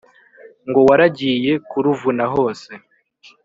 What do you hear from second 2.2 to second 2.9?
hose